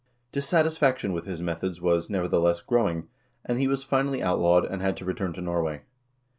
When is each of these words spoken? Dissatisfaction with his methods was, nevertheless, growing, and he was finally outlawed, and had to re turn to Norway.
Dissatisfaction 0.31 1.13
with 1.13 1.27
his 1.27 1.43
methods 1.43 1.79
was, 1.79 2.09
nevertheless, 2.09 2.59
growing, 2.59 3.07
and 3.45 3.59
he 3.59 3.67
was 3.67 3.83
finally 3.83 4.23
outlawed, 4.23 4.65
and 4.65 4.81
had 4.81 4.97
to 4.97 5.05
re 5.05 5.13
turn 5.13 5.31
to 5.33 5.41
Norway. 5.41 5.83